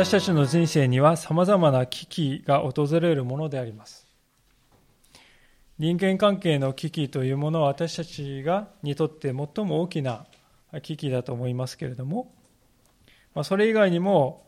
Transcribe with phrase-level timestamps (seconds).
[0.00, 4.08] 私たちの人生には様々な危機が訪れるものであります。
[5.78, 10.24] 人間関係の危機というものは私たちがにとって最も大きな
[10.80, 12.32] 危機だと思いますけれども、
[13.44, 14.46] それ以外にも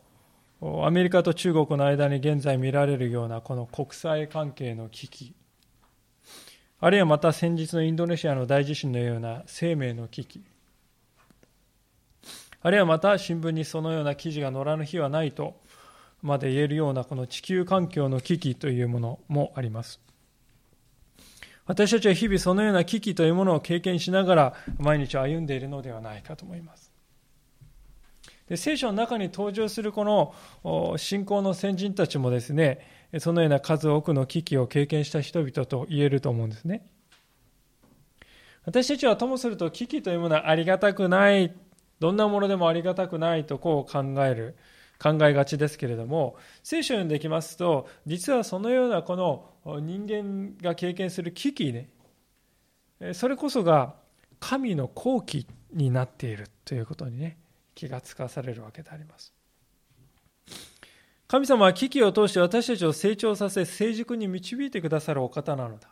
[0.83, 5.35] アメリカと中国の間に現在見られるようなこの国際関係の危機
[6.79, 10.41] あるいはまた先日のインドネシアの大地震のような生命の危機
[12.65, 15.59] あるいはまた新聞にそのような記事が載らぬ日はないと
[16.21, 19.99] まで言えるようなこの地球環境の危機というものもあります。
[21.65, 26.93] 私たちは日々そのような危機というものを経験しながら毎日歩んでいるのではないかと思います。
[28.47, 30.05] で聖書の中に登場するこ
[30.63, 32.79] の信仰の先人たちもですね
[33.19, 36.87] そのような数多くの危機を経験した人々と言えると思うんですね。
[38.65, 41.53] 私たちはともすると危機というものはありがたくない
[42.03, 44.57] どんなものでもありがたくないとこう考える
[45.01, 51.87] 考えがちですけれども聖書を読んでいきますと実はそのようなこの人間が経験する危機ね
[53.13, 53.95] それこそが
[54.41, 57.37] 神の好機になっているということにね
[57.73, 59.33] 気がつかされるわけであります。
[61.29, 65.87] 神様は危機を通して私たちを成長させ、成熟に導いてくださるお方なのだ。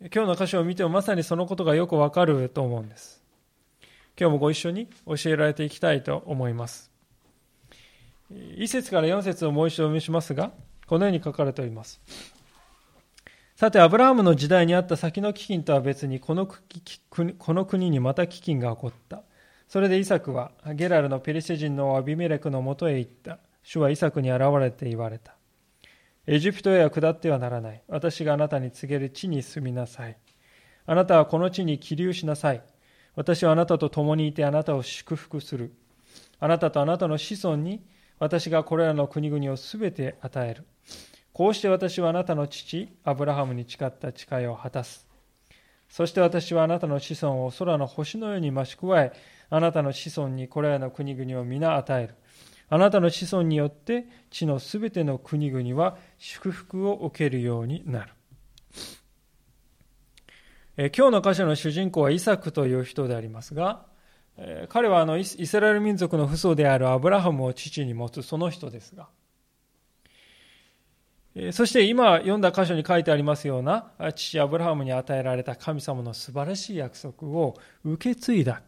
[0.00, 3.17] 今日の箇所を見てもまさにそのことがよくわかると思うんです。
[4.18, 6.90] 今日もご一緒に教えられていきたいと思います。
[8.32, 10.50] 1節から4節をもう一度お見せしますが、
[10.86, 12.00] このように書かれております。
[13.54, 19.22] さて、アブラハムの時代にあった先の飢饉とは別にこのこの国にまた飢饉が起こった。
[19.68, 23.38] それでイサクはゲラルのペリシテ人のアビメレクのもとへ行った。
[23.62, 25.34] 主はイサクに現れて言われた。
[26.26, 27.82] エジプトへは下ってはならない。
[27.88, 30.16] 私があなたに告げる地に住みなさい。
[30.86, 32.62] あなたはこの地に起立しなさい。
[33.18, 35.72] 私はあなたと共にいてあなたを祝福する。
[36.38, 37.82] あなたとあなたの子孫に
[38.20, 40.64] 私がこれらの国々をすべて与える。
[41.32, 45.08] こうして私はあなたの父、アブラハムに誓った誓いを果たす。
[45.88, 49.12] そして私はあなたの子孫を空の星のように増し加え、
[49.50, 52.14] あなたの子孫にこれらの国々を皆与える。
[52.68, 58.12] あなたの子孫によって地のすべての国々は祝福を受けるようになる。
[60.80, 63.84] え今日の箇所の主人公はイサクという人でありますが、
[64.36, 69.08] え彼はあのイスラエル民族の父祖であるアブラハムを父に持つその人ですが、
[71.52, 78.62] そして今読んだ箇所に書いてありますような父アブラハムに与えられた神様の素晴らしい約束を受け継いだ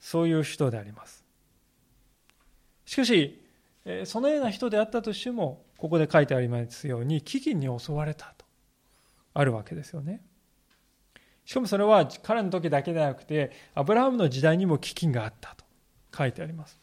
[0.00, 1.24] そういう人であります。
[2.84, 3.40] しかし、
[4.04, 8.44] そのような人であったとしても、ここで書いてありますように、飢饉に襲われたと、
[9.34, 10.22] あるわけですよね。
[11.46, 15.64] しかもそれは彼の時だけではなくて、アブラハムの時代にも飢饉があったと
[16.14, 16.78] 書いてあります。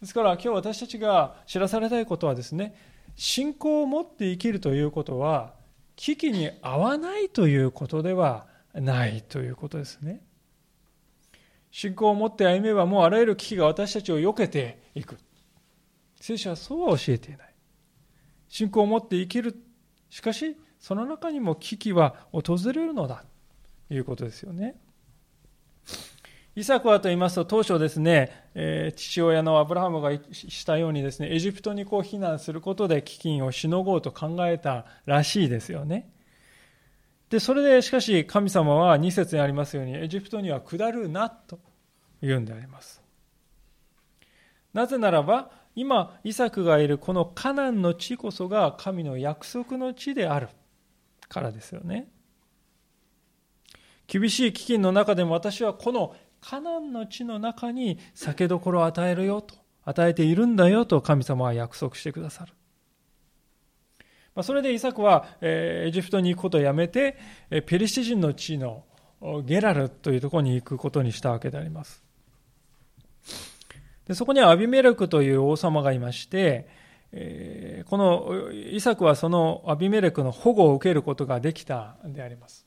[0.00, 2.76] ですから今日私たちが知らされたいことはですね、
[3.16, 5.54] 信仰を持って生きるということは、
[5.96, 10.20] 危機に合わないということではないということですね。
[11.72, 15.18] 信仰を持って歩めばもうあらゆる危機が私たちを避けていく。
[16.20, 17.54] 聖書はそうは教えていない。
[18.46, 19.56] 信仰を持って生きる。
[20.10, 23.24] しかし、その中にも危機は訪れるのだ。
[23.94, 24.74] ということですよね。
[26.56, 36.10] イサクはと言いますと、当初ですね、え、父親のアブラハムがしたようにですね、エジプトにこう避難することで飢饉をしのごうと考えたらしいですよね。
[37.30, 41.60] で、それでしかし神様は2節にありますように、エジプトには下るなと
[42.20, 43.00] 言うんであります。
[44.72, 50.48] なぜならば、今、イサクがいるこのカナンの地こそが神の約束の地である
[51.28, 52.08] からですよね。
[54.06, 59.54] 厳しい飢饉の中でも私はこのカナンの地の中に酒どころを与えるよと、
[59.84, 62.52] 与えているんだよと神様は約束してくださる。
[64.34, 67.16] まあ、それでイサクは、えー、エジプトに行くことをやめて、
[67.50, 68.84] えペリシテ人の地の
[69.44, 72.02] ゲラルというところに行くことにしたわけであります。
[74.06, 76.68] でそこにはアビメレクという王様がいまして、
[77.12, 82.63] え、このイサクはそのアビメレクの保護を受けることができたであります。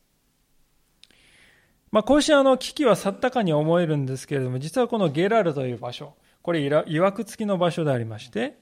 [1.98, 6.14] まあ、こうしてあの危機は去ったかに思えるんですけれども、実はこのゲラルという場所、
[6.44, 8.56] これ、いわくつきの場所でありまして、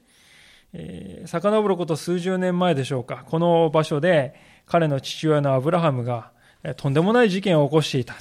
[0.72, 4.34] えー、遡ること数十年前でしょうか、この場所で
[4.64, 6.30] 彼の父親のアブラハムが
[6.78, 8.14] とんでもない事件を起こしていた。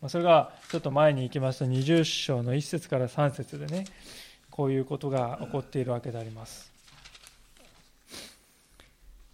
[0.00, 3.82] まそれがちょっと前に行きますと20章の1節から3節でね、
[4.48, 6.72] こういうことが起こっているわけであります。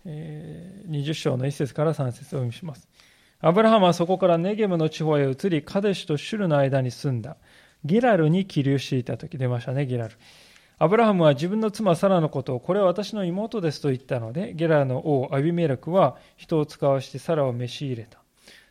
[0.07, 2.90] えー、20章の1節から3節を読みします。
[3.43, 7.37] アブラハムはそこからネゲムの地方へ移り、カデシュとシュルの間に住んだ。
[7.85, 10.15] ギラルに起立していた時出ましたね、ギラル。
[10.83, 18.19] アブラハムは自分の妻サラのことをこれは私の妹ですと言ったのでゲラルの王アビメレクは人を使わしてサラを召し入れた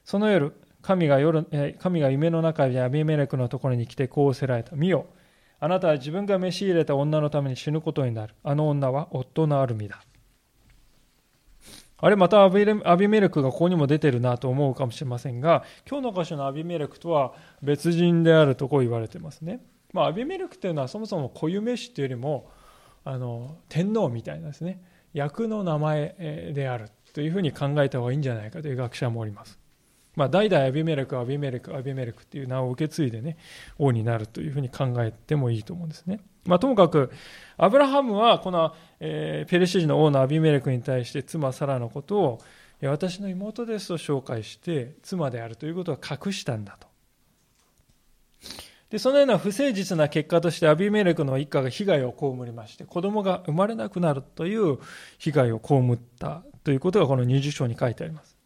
[0.05, 0.51] その夜
[0.81, 1.45] 神が夜
[1.77, 5.05] 神が夢の中でアビメレクのところに来てこうせられた見よ
[5.59, 10.01] あなたは自分が召し入れた女のために死ぬことになるあの女は夫のある身だ
[12.01, 19.59] あれ、またアビメルクがここにも出てるなと思うかもしれませんが、今日の箇所のアビメルクとは別人であるとこう言われてますね。
[19.91, 22.49] まあ、アビメルクというのはそもそも固有名詞というよりも、
[23.03, 24.81] あの天皇みたいなですね、
[25.13, 29.59] 役の名前であるというふうに考えた方がいいんじゃないかという学者もおります。
[30.19, 33.37] まあ、代々アビメレク、アビメレク、アビメレクという名を受け継いでね、
[33.77, 36.19] 王になるというふうに考えてもいいと思うんですね。
[36.43, 37.09] まあ、ともかく、
[37.55, 42.39] アブラハムはこの、えー、ペレシジの王のアビメレクに対して妻サラのことを
[42.81, 46.87] 私の妹ですと紹介して妻であるということを隠したんだと。
[48.89, 54.79] でそのような不誠実な結果としてアビメレクの一家が被害を被りまして子供が生まれなくなるという
[55.17, 58.38] 被害を被ったということがこの20章に書いてあります。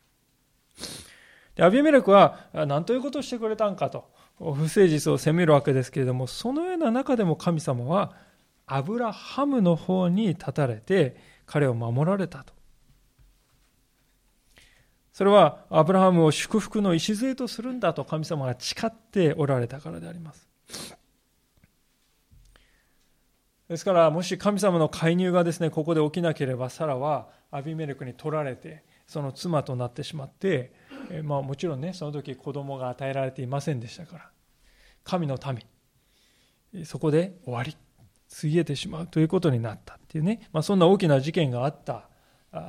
[1.56, 4.12] でアビメレクは何ということをしてくれたんかと。
[4.40, 8.14] 不誠実を責めるわけですけれどもそのような中でも神様は
[8.66, 11.16] アブラハムの方に立たれて
[11.46, 12.54] 彼を守られたと。
[15.12, 20.50] それはアブラハムを祝福の礎とするんだと神様が誓っておられたからであります。
[23.70, 30.74] ですからもし神様の介入がですねここで起きなければサラはアビメレクに取られてその妻となってしまって
[31.24, 34.30] まあ、もちろんねその時子供が与えられていませんでしたから。
[35.04, 35.38] 神の
[36.74, 36.86] 民。
[36.86, 37.76] そこで終わり。
[38.30, 39.08] ついえてしまう。
[39.08, 42.10] ということになったっていうね、まあ、そんな大きな事件があった。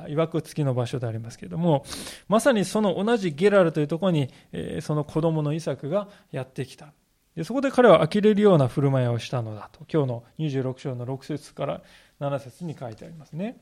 [0.07, 1.85] いわくつきの場所でありますけれども。
[2.27, 6.93] まさにその同じゲラルというところに、えその子供のイサクがやってきた。
[7.35, 9.85] でそこで彼は呆れるような振る舞いをしたのだと。
[9.91, 11.81] 今日の26章の6節から
[12.19, 13.57] 7節に書いてありますね。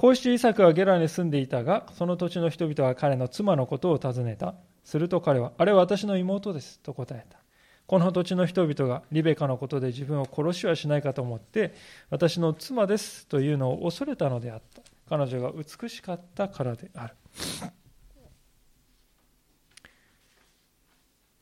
[0.00, 4.54] こうしてイサクはゲラに住んでいたが、その土地の人々は彼の妻のことを尋ねた。
[4.82, 7.38] すると彼は、あれは私の妹です、と答えた。
[7.86, 11.74] この土地の人々がリベカのことで自分を殺しはしないかと思って、
[12.08, 14.80] 私の妻ですというのを恐れたのであった。
[15.06, 17.14] 彼女が美しかったからである。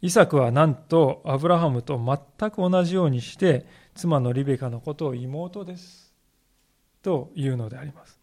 [0.02, 6.12] イサクはなんとアブラハムと全く同じようにして妻のリベカのことを妹です
[7.04, 8.17] というのであります。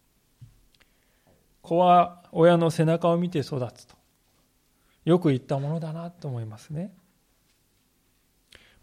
[1.66, 3.96] 子は親の背中を見て育つと
[5.04, 6.92] よく言ったものだなと思いますね。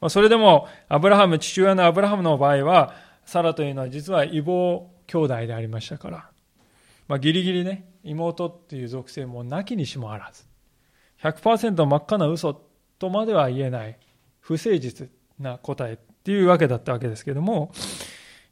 [0.10, 2.94] それでもアブラハム父親のアブラハムの場合は
[3.26, 6.30] サラというのは実は異母兄弟でありましたから、
[7.08, 10.44] まあ、ギリギリね妹っていう属性もなきにしもあらず
[11.22, 12.62] 100%真っ赤な嘘
[13.00, 13.98] とまでは言えない
[14.42, 15.10] 不誠実
[15.40, 17.72] な答えっていうわけだったわけですけども、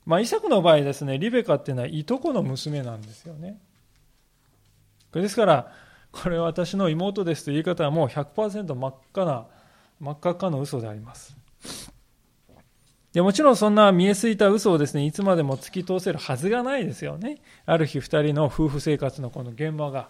[0.06, 3.60] まあ、イサクの場合ですねリベカっていうのはいとこの娘なんですよね。
[5.20, 5.72] ですから、
[6.12, 9.48] これは私の妹ですという言い方はもう100%真っ赤な、
[10.00, 11.36] 真っ赤っかの嘘であります。
[13.14, 17.42] でもちろんそんな見えすいた嘘をですね、いつまでも突き通せるはずがないですよね。
[17.66, 20.10] ある日二人の夫婦生活のこの現場が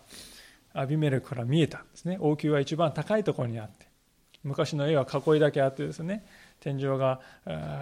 [0.74, 2.18] アビメレクから見えたんですね。
[2.20, 3.88] 王宮は一番高いところにあって、
[4.44, 6.26] 昔の絵は囲いだけあってですね、
[6.60, 7.22] 天井が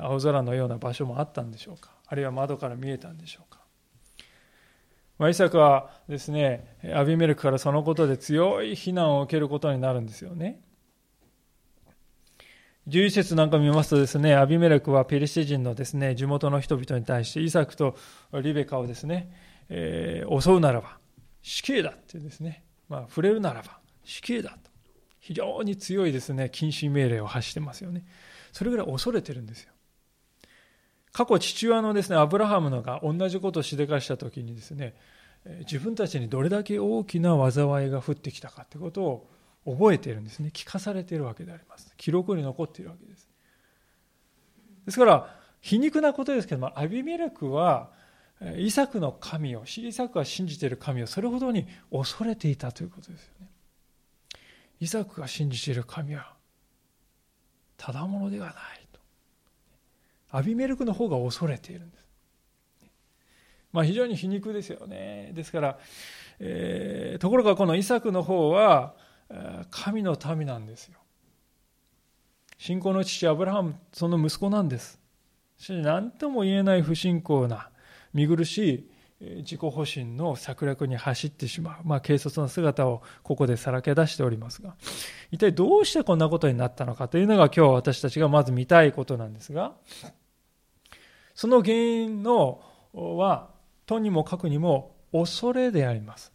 [0.02, 1.92] 青空のような場所もあったんでしょうか。
[2.08, 3.59] あるいは窓から見えたんでしょうか。
[5.20, 10.62] ま、イサクはですね、アビメルクからそのことで強い非難を受けることになるんですよね。
[12.88, 17.96] 11節なんか見ますとですね、アビメレクはペリシテ人のですね、地元の人々に対してイサクと
[18.34, 19.32] リベカをですね、
[19.68, 20.98] えー、襲うならば
[21.42, 24.70] 死刑だってですね、まあ、触れるならば死刑だと。
[25.20, 28.06] 非常に強いですね、禁止命令を発してますよね。
[28.54, 29.74] それぐらい恐れてるんですよ。
[31.12, 34.96] 過去父親のですねアブラハムのが同じことをしでかした時にですね
[35.62, 39.30] 自分たちにどれだけ大きな災いが降ってきたかということを
[39.66, 40.52] 覚えているんですね。
[40.54, 41.94] 聞かされているわけであります。
[41.98, 43.28] 記録に残っているわけです。
[44.86, 47.92] ですから皮肉なことですけどもアビメレクは
[48.58, 53.48] イサクの神をイサクが信じている神をそれほどに恐れていたということですよね。
[54.80, 56.34] イサクが信じている神は
[57.78, 58.56] ただものではない。
[60.32, 62.06] アビメルクの方が恐れているんです。
[63.72, 65.32] まあ、非常に皮肉ですよね。
[65.34, 65.80] ですから、
[66.40, 68.96] えー、ところがこのイサクの方は
[69.70, 71.00] 神の民なんですよ。
[72.58, 75.00] 信仰の父アブラハムその息子なんです。
[75.58, 77.70] し何とも言えない不信仰な
[78.14, 78.88] 見苦し
[79.22, 84.76] い自己保身の策略に走ってしまう、まあ、軽率な姿をここでさらけ出しておりますが
[85.32, 89.74] 一体どうしてこんなことになったのかというのが今日私たちがまず見たいことなんですが
[91.40, 92.60] その原因の
[92.92, 93.48] は、
[93.86, 96.34] とにもかくにも恐れであります。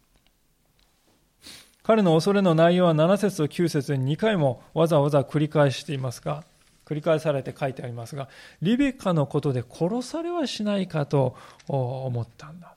[1.83, 6.43] 彼の恐れの内容は7節と9節に2回もわざわざ繰り返していますが、
[6.87, 8.29] 繰り返されて書いてありますが、
[8.63, 11.35] リベカのことで殺されはしないかと
[11.67, 12.74] 思ったんだ。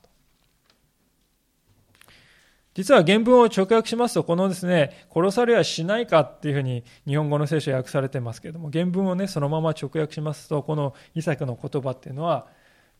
[2.79, 12.47] 実は原文を直訳しますと、このですね、殺されはしないかっていうふうに日本語の聖書訳されてますけれども、原文をね、そのまま直訳しますと、このイサクの言葉っていうのは、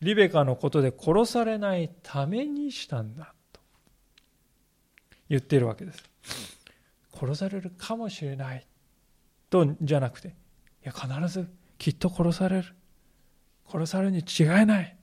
[0.01, 3.61] リベカのことで殺されないためにしたんだと
[5.29, 6.03] 言っているわけです。
[7.17, 8.67] 殺されるかもしれない
[9.49, 10.31] とじゃなくて、い
[10.83, 12.75] や、必ずきっと殺される。
[13.65, 14.97] 殺されるに違いない。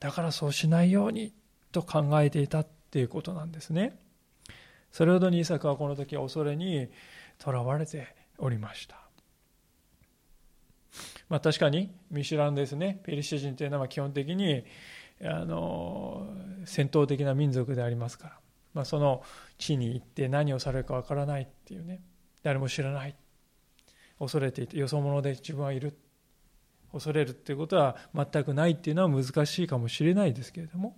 [0.00, 1.34] だからそうしないように
[1.72, 3.98] と考えていたっていうことなんですね。
[4.90, 6.88] それほどにイサクはこの時恐れに
[7.38, 9.00] とらわれておりました。
[11.30, 13.00] まあ、確かに見知らんですね。
[13.04, 14.64] ペリシテ人というのは基本的に
[15.24, 16.28] あの
[16.66, 18.38] 戦闘的な民族でありますから、
[18.74, 19.22] まあ、その
[19.56, 22.02] 地に行って何をされるかわからないっていうね。
[22.42, 23.16] 誰も知らない。
[24.18, 25.96] 恐れていてよそ者で自分はいる。
[26.92, 30.94] 恐れるっていうことは全くないっていうのは難しいかもしれないですけれども。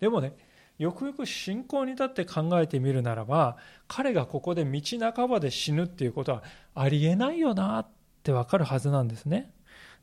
[0.00, 0.36] でもね
[0.78, 3.56] よくよく信仰に立って考えてみるならば
[3.88, 4.80] 彼がここで道
[5.12, 6.42] 半ばで死ぬっていうことは
[6.74, 7.86] ありえないよなっ
[8.22, 9.52] てわかるはずなんですね。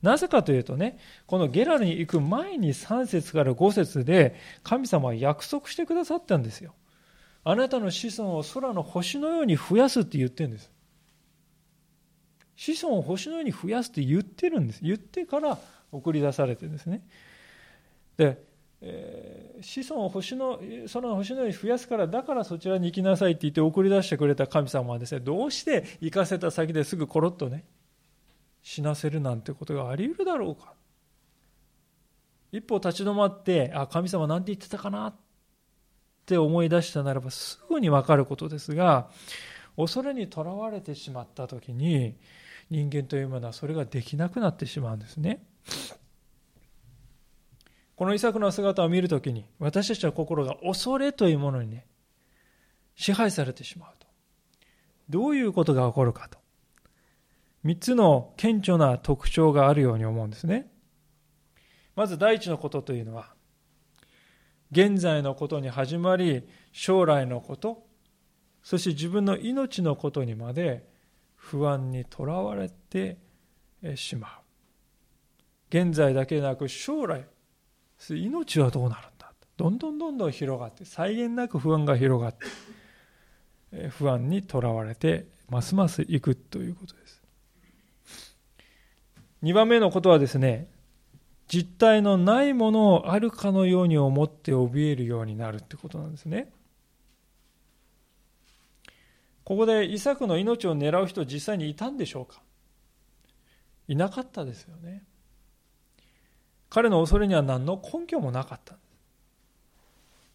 [0.01, 6.75] なぜかというとね、このゲラルに行く前に3節から5節で神様は約束してくださったんですよ。
[7.45, 10.71] あなたの子孫を空の星のように増やすって言ってるんです。
[12.55, 14.81] 子孫を星のように増やすって言ってるんです。
[14.83, 15.57] 言ってから
[15.91, 17.01] 送り出されてるんですね。
[18.17, 18.43] で、
[18.85, 20.59] え、子孫を星の
[20.91, 27.63] 空の星のように増やすからだからそちらに行きなさいって言って送り出してくれた神様はですねどうして行かせた先ですぐコロッとね
[28.61, 30.73] 死なせるなんてことがあり得るだろうか。
[32.51, 35.15] 一歩立ち止まってあ神様何て言ってたかなっ
[36.25, 39.09] て思い出したならばすぐに分かることですが
[39.75, 42.15] 恐れにとらわれてしまった時に
[42.69, 45.43] 人間というものはそれができなくなってしまうんですね。
[48.03, 51.85] このイサクの姿を見るときに私たちの心が恐れというものにね
[52.95, 54.05] 支配されてしまうと
[55.09, 56.37] どういうことが起こるかと
[57.63, 60.69] 3つの顕著な特徴があるように思うんですね。
[61.95, 63.33] まず第一のことというのは、
[64.71, 67.87] 現在のことに始まり、将来のこと、
[68.63, 70.85] そして自分の命のことにまで
[71.35, 73.17] 不安にとらわれて
[73.95, 74.31] しまう。
[75.69, 77.25] 現在だけでなく将来、
[78.11, 82.35] 命はどうなるんだどんどんどんどん広がって、際限なく不安が広がっ
[83.71, 87.21] て、不安にとらわれて、ますますいくということです。
[89.43, 90.67] 2番目のことはですね、
[91.47, 96.51] 実体のないものをあるかのように思って怯えるようになるってことなんですね。
[99.43, 102.41] ここでイサクの命を狙う人実際にいたんでしょうか
[103.87, 105.03] いなかったですよね。
[106.73, 108.75] 彼の恐れには何の根拠もなかった。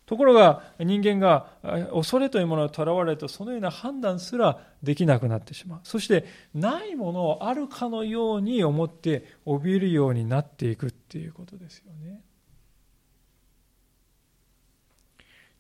[0.07, 1.51] ところが人間が
[1.93, 5.81] 恐れというものをとらわれるとそのような判断すらできなくなってしまう。
[5.83, 12.23] そしてないものをあるかのように思って怯えるようになっていくっていうことですよね。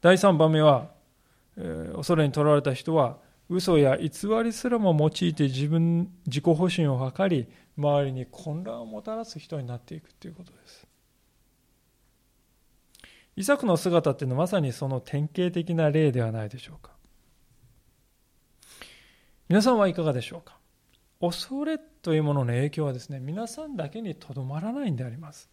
[0.00, 0.92] 第3番目は、
[1.96, 3.18] 恐れにとらわれた人は
[3.48, 4.10] 嘘や偽
[4.44, 10.88] りすらも用いて自分自己保身を図り周りに混乱をもたらす人になっていくということです
[13.38, 16.90] イサクの姿っていうのはまさにその典型的な例ではないでしょうか。
[19.48, 20.58] 皆さんはいかがでしょうか
[21.20, 25.48] 恐れというものの影響はですね、皆さんだけにとどまらないんであります。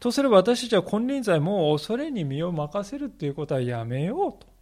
[0.00, 4.53] とすれば私たちは金輪際もう恐れに身を任せるということはやめようと。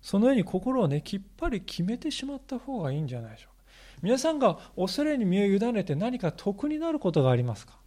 [0.00, 3.64] そのように心をね、きっぱり決めてしまった方がいいんじゃないでしょうか。
[4.00, 7.78] 皆さんが恐れに身を委ねて何か得になることがありますか？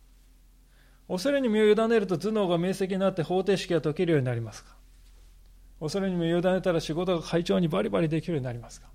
[1.07, 4.75] 恐れに身を委ねると頭脳が明晰になって方程式が解けるようになりますか？
[5.79, 8.87] 恐れに身を委ねたら仕事が会長にバリバリできるようになりますか？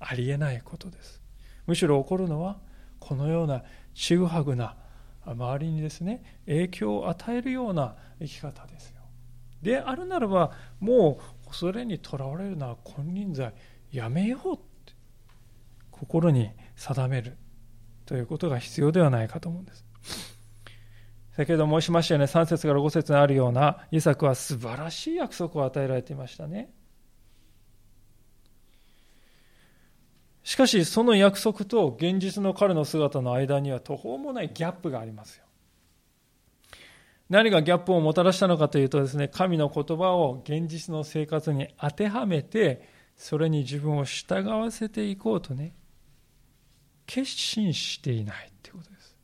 [0.00, 1.22] ありえないことです。
[1.66, 2.56] むしろ起こるのは
[2.98, 3.62] このような
[3.94, 4.76] ちぐはぐな
[5.24, 9.02] 周りにですね影響を与えるような生き方ですよ。
[9.60, 13.52] であるならばもう恐れにとらわれるのは金輪際
[13.90, 14.94] やめようって
[15.90, 17.36] 心に定める
[18.06, 19.84] ということが必要ではないかと思うんです
[21.36, 26.70] 先ほど申しましたようね、3節から5節にあるような、イサクは素晴らしい約束を与えられていましたね。
[30.44, 35.44] しかしその約束と現実の彼の姿の間には途方もないギャップがありますよ。
[37.32, 42.86] 何がギャップをもたらしたのかというとですね、神の言葉を現実の生活に当てはめて、
[43.16, 45.72] それに自分を従わせていこうとね、
[47.06, 49.16] 決心していないということです。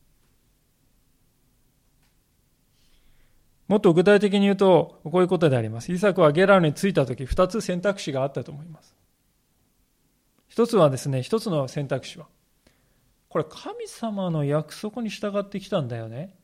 [3.67, 5.93] もっと具体的に言うと、こういうことであります。
[5.93, 8.95] イサクはゲラルに着いたとき、二つ選択肢があったと思います。
[10.47, 12.25] 一つはですね、一つの選択肢は、
[13.27, 16.38] これ神様の約束に従ってきたんだよね。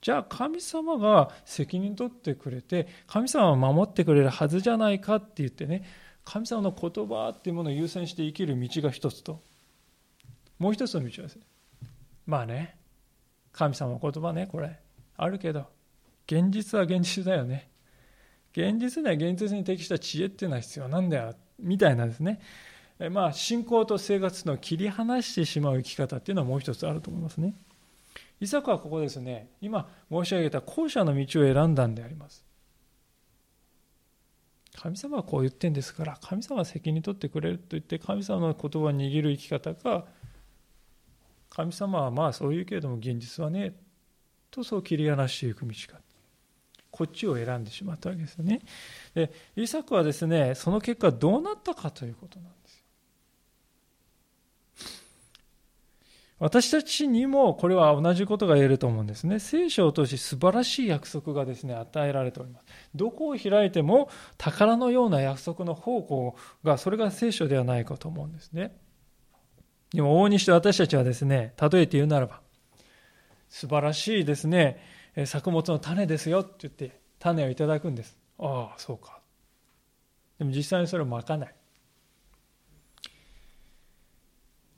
[0.00, 5.84] じゃあ神様が責任取ってくれて、神様は守ってくれるはずじゃないかって言ってね、
[6.24, 9.42] 神様の言葉っていうものを優先して生きる道が一つと、
[10.58, 11.42] もう一つの道はですね、
[12.26, 12.76] まあね、
[13.52, 14.78] 神様の言葉ね、これ、
[15.16, 15.66] あるけど、
[16.26, 17.68] 現実は現実だよね。
[18.52, 22.40] 現実には現実に適した知恵っていうのは必要なんだよ、みたいなですね。
[23.10, 27.54] まあ、信仰と生活の切り離してしまう生き方っていうのはもう一つあると思いますね。
[28.40, 32.44] イサクはここですね、今申し上げた後者の道を選んだんであります。
[34.74, 40.06] 神様はこう言ってんですから、神様は責任取ってくれると言って、神様の言葉を握る生き方が、
[41.50, 43.74] 神様はまあそう言うけれども現実はね、
[44.50, 46.00] とそう切り離していく道か。
[46.90, 48.60] こっちを選んでしまったわけですよね。
[49.14, 52.59] で、イサクはですね、その結果どうなったかということなんです。
[56.40, 59.38] 私たちにもこれは同じことが言えると思うんですね。
[59.38, 62.66] 聖書を通し素晴らしい約束がですね、与えられております。
[62.94, 68.74] どこを開いても宝のような約束の方向が、それが聖書ではないかと思うんですね。
[69.92, 72.40] でも往々にして私たちはですね、例えて言うならば、
[73.50, 74.80] 素晴らしいですね、
[75.26, 78.16] 作物の種ですよって言って種をいただくんです。
[78.38, 79.20] ああ、そうか。
[80.38, 81.54] でも実際にそれをまかない。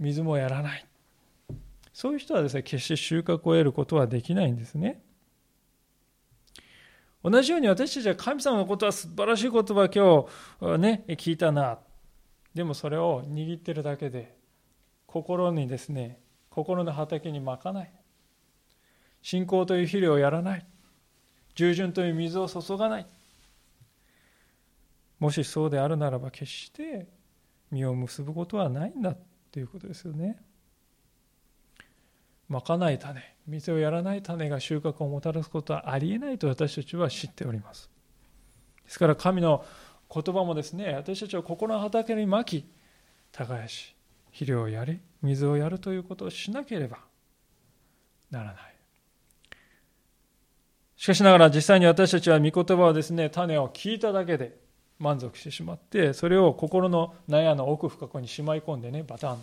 [0.00, 0.84] 水もやらない。
[1.92, 5.02] そういう人はですね、決して収穫を得ることはできないんですね。
[7.22, 10.28] 同じように私たちは神様のことは素晴らしい言葉を
[10.60, 11.78] 今日ね、聞いたな。
[12.54, 14.36] でもそれを握ってるだけで、
[15.06, 17.92] 心にですね、心の畑にまかない。
[19.22, 20.66] 信仰という肥料をやらない。
[21.54, 23.06] 従順という水を注がない。
[25.20, 27.06] もしそうであるならば決して
[27.70, 29.14] 実を結ぶことはないんだ
[29.52, 30.42] ということですよね。
[32.52, 37.88] まかない種水をやらない種が収穫をもたらすことはありえないと私たちは知っております。
[38.84, 39.64] ですから神の
[40.12, 42.66] 言葉もですね私たちは心の畑にまき
[43.32, 46.98] 耕し肥料をやり水をやるということをしなければ
[48.30, 48.54] ならない。
[50.96, 54.56] しかしながら実際に私たちは御言葉をですね種を聞いただけで
[54.98, 59.38] 満足してしまってそれを心の納屋の奥深くにしまい込んでねバタン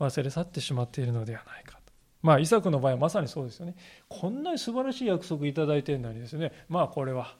[0.00, 1.92] 忘れ去ってしまっているのではないかと。
[2.22, 3.74] まあ、イサクの場合はまさにそうですよね。
[4.08, 7.36] こんなに素晴らしい約束いただいているのにですね、まあこれは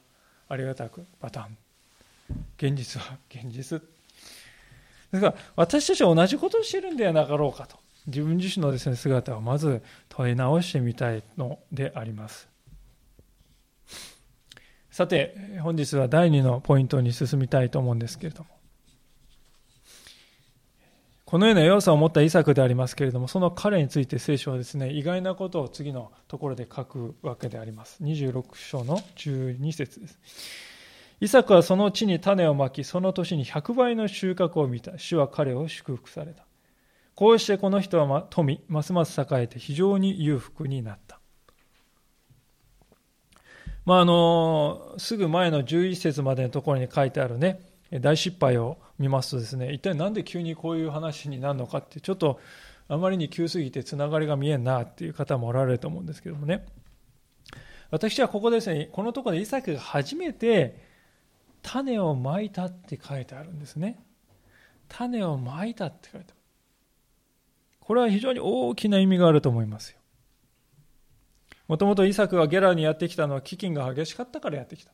[0.47, 1.57] ありがたくパターン。
[2.57, 3.81] 現実は現実。
[5.11, 7.77] ですから私たちは同じことをしているんではなかろうかと。
[8.07, 12.47] 自分自身のですね、姿をまず問い直してみたいのであります。
[14.89, 18.60] さて、本日は第2のポイントに進みたいと思うんですけれども。
[21.31, 28.03] このような要素を持ったイサクでありますけれども、その彼について聖書はですね、意外なことを次のところで書くわけであります。
[28.03, 30.19] 26章の12節です。
[31.21, 34.97] イサクはその地に種をまき、その年に100倍の収穫を見た。
[34.97, 36.43] 主は彼を祝福された。
[37.15, 41.21] こうしてこの人は富、ますます栄えて非常に裕福になった。
[43.85, 47.61] まあ、あの、すぐ前の11節までのところに書いてあるね、
[48.01, 52.39] 大失敗を見ますとですね、一体何で急にこういう話になるのかって、ちょっと
[52.87, 56.65] あまりに急すぎてつながりが見えんなっていう方もおられると思うんですけどもね。
[57.89, 60.79] 私はここですね、このところでイサクが初めて
[61.63, 64.03] 種をまいたって書いてあるんですね。
[64.87, 66.35] 種をまいたって書いてある。
[67.79, 69.97] これは非常に大きな意味があると思いますよ。
[71.67, 74.91] もともとイサクがゲラにやってきたのは飢饉が激しかったからやってきた。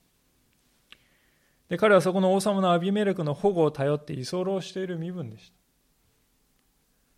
[1.69, 5.57] で彼はそこの王様のアビメレクの保護を頼って居候している身分でした。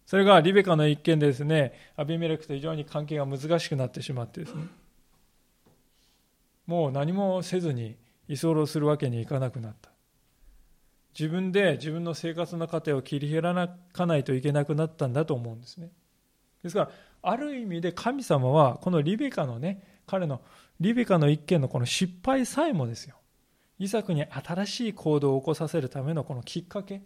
[0.08, 4.64] それがリベカの一件でですねアビメレクと非常に関係が難しくなってしまってですね
[6.66, 7.96] もう何もせずに
[8.28, 9.90] 居候するわけにいかなくなった。
[11.18, 15.92] 自分で自分の生活の糧を切り開かないといけなくなったんだと思うんですね。
[16.64, 20.42] ですからある意味で神様はこのリベカのね彼の
[20.80, 23.19] リベカの一件のこの失敗さえもですよ
[23.80, 27.02] イサクに新しい行動を起こさせるためのこのきっかけ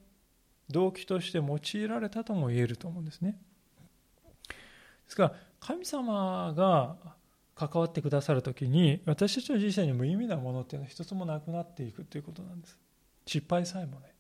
[0.70, 3.38] 動機として用いられたとも言えると思うんですね。
[4.48, 4.56] で
[5.08, 6.96] すから神様が
[7.56, 12.80] 関わってくださる時に私たちの人生に無意味なものっていうのは一つもなくなっていくということなんです。
[13.28, 14.14] 失敗さえもね。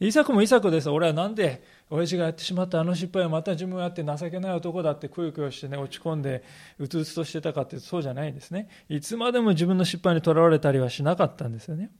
[0.00, 0.90] イサクもイサクです。
[0.90, 1.62] 俺はなんで
[1.94, 6.42] 親父がやってしまったあの失敗をまた自分がやって情けない男だってくよくよしてね、落ち込んで
[6.78, 8.68] うつうつとしてたかってそうじゃないんですね。
[8.88, 11.90] いつまでも自分の失敗にとらわれたりはしなかったんですよね。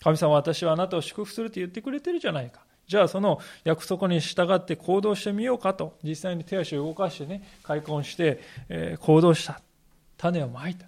[0.00, 2.64] 神様私はあなたを祝福するって言ってくれてるじゃないか。
[2.86, 9.60] じゃあその約束に従って行動してみようかと、実際に手足を動かしてね、開墾して、えー、行動した。
[10.16, 10.86] 種をまいた。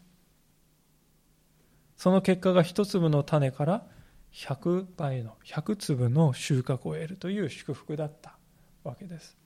[1.98, 3.86] その結果が一粒の種から
[4.34, 8.36] 100倍の100粒の収穫を得るという祝福だった
[8.82, 9.38] わけです。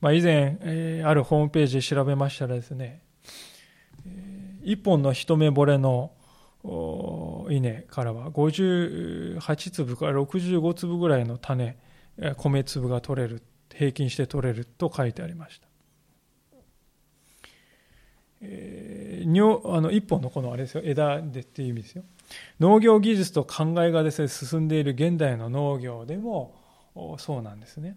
[0.00, 3.02] まあ、以前、えー、あるホームページで調べましたらですね、
[4.06, 6.12] えー、1本の一目惚れの
[7.50, 11.76] 稲からは58粒から65粒ぐらいの種
[12.36, 15.66] 米粒が取れる平均して取れると書いてありました、
[18.42, 22.04] えー、あの1本のこのあれですよ枝でっていう意味ですよ
[22.60, 26.54] 農業技術と考えがですね進んでいる現代の農業でも
[27.18, 27.96] そうなんですね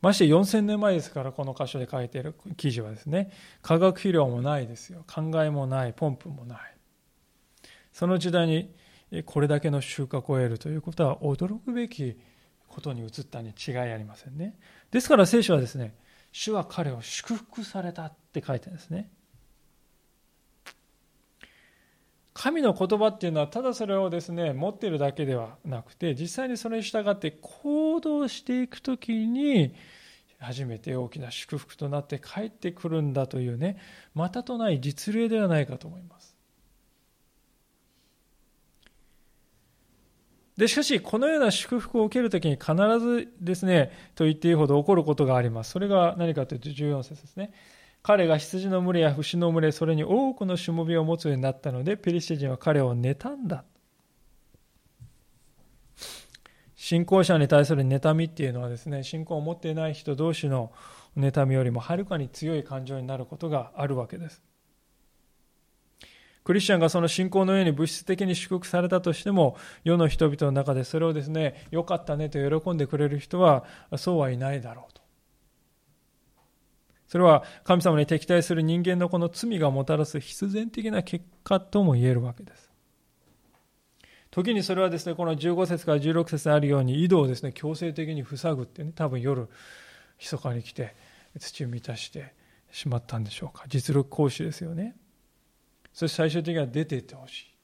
[0.00, 3.30] まして4000年前ですからこの箇所で書いている記事はですね
[3.62, 6.58] 化学肥料もないですよ考えもないポンプもない
[7.92, 8.74] その時代に
[9.26, 12.16] これだけの収穫を得るということは驚くべき
[12.72, 14.56] ことに移ったに違いありませんね。
[14.90, 15.94] ですから聖書はですね、
[16.32, 19.10] 主は彼を祝福されたって書いてるんですね。
[22.34, 29.74] 神の言葉っていうのはただそれをですね持ってるだけではなくて実際にそれに従って行動していくときに
[30.38, 33.76] 初めて大きな祝福となって帰ってくるんだというね
[34.14, 36.32] またとない実例ではないかと思います。
[40.56, 45.70] で、しかし、このような祝福を受けるときに必ずですね、と言っていいほど起こることがあります。
[45.70, 47.52] それが何かというと14節ですね。
[48.02, 53.64] 彼が羊の群れや牛の群れ、それに多くのしもべを持つようになったので、ペリシテ人は彼を妬んだ。
[56.74, 60.72] 信仰者に対する妬みっていうのはですね、信仰を持っていない人同士の
[61.16, 64.42] 妬みよりもはるかに強い感情になることがあるわけです。
[66.42, 73.64] クリスチャンがその信仰のように物質的に祝福されたとしても、世の人々の中でそれをですね、良かったねと喜んでくれる人は、
[73.96, 75.01] そうはいないだろうと。
[77.12, 82.70] それは神様に敵対する人間のこの罪がもたらす必然的な結果とも言えるわけです。
[84.30, 89.46] 時にそれはですね、この15節から16節にあるように、井戸をですね、強制的に塞ぐってね、多分夜、
[90.18, 90.96] 密かに来て、
[91.38, 92.32] 土を満たして
[92.70, 93.66] しまったんでしょうか。
[93.68, 94.96] 実力行使ですよね。
[95.92, 97.54] そして最終的には出ていってほしい。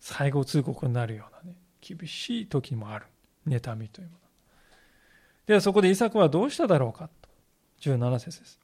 [0.00, 3.06] 最後通告になるようなね、厳しい時もある。
[3.48, 4.18] 妬みというもの。
[5.46, 7.08] ではそこでイサクはどうしただろうか。
[7.80, 8.60] 17節です。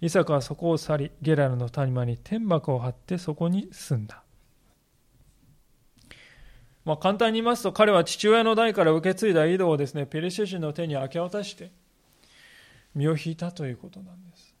[0.00, 4.22] イサクはそこを去り、ゲラルの谷間に天幕を張ってそこに住んだ。
[6.84, 11.72] まあ、簡単に言いますと彼は父親の代から受け継いだ井戸をですね、ペリシェ人の手に明け渡して
[12.94, 14.54] 身を引いたということなんです。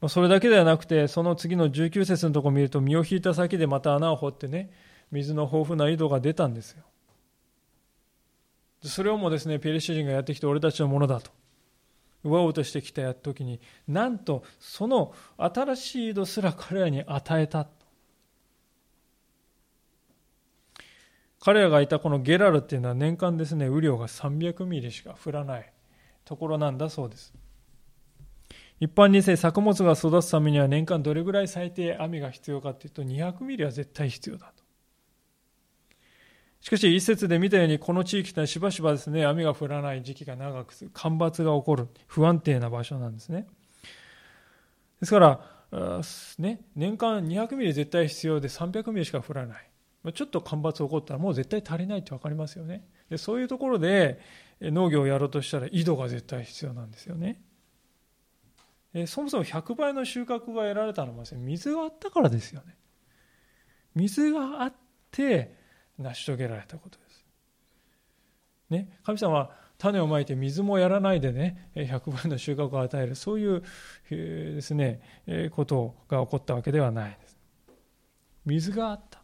[0.00, 4.70] まあそれだけではなくて、その次の19節のところを見ると、身を引いた先でまた穴を掘ってね、
[5.10, 6.84] 水の豊富な井戸が出たんですよ。
[8.84, 11.30] それをもですね、ペリシェ人がやってきて俺たちのものだと。
[12.24, 17.68] 奪おうとしてきた時に、なんとその新しい井戸すら彼らに与えた。
[21.40, 25.72] 彼らがいたこのゲラルっていうのは年間ですね、雨量が300ミリしか降らない
[26.24, 27.34] ところなんだそうです。
[28.78, 34.61] 一般にせ作物が育つためには年間どれぐらい最低雨が必要かというと200ミリは絶対必要だと。
[36.62, 43.48] しかし一節で見たようにこの地域というのはしばしばですね雨が降らない時期が長く干ばつが起こる不安定な場所なんですね。
[45.00, 45.40] ですから、
[46.38, 49.68] ね、年間200ミリ絶対必要で300ミリしか降らない。
[50.14, 52.86] ちょっと干ばつ起こったらもう絶対足りないって分かりますよね。
[53.10, 54.20] でそういうところで
[54.60, 57.42] 農業をやろうとしたら井戸が絶対必要なんですよね。
[59.06, 62.76] そもそも100倍の収穫が得られたのは水があったからですよね。
[63.96, 64.74] 水があっ
[65.10, 65.60] て
[65.98, 67.24] 成し遂げられたことです。
[68.70, 73.62] ね、神様は種をまいて水もやらないでね100倍の収穫を与えるそういう
[74.08, 77.38] ですねことが起こったわけではないです。
[78.44, 79.20] 水があった。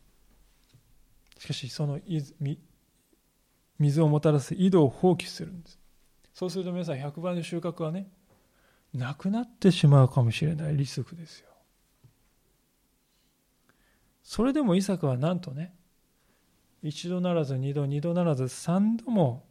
[1.39, 2.01] しかしその
[3.79, 5.79] 水をもたらす井戸を放棄するんです。
[6.35, 8.11] そうすると皆さん100倍の収穫はね
[8.93, 11.49] なくなってしまうかもしれないリスクですよ。
[14.23, 15.75] それでもイサクはなんとね、
[16.83, 19.45] 一度ならず二度、二度ならず三度も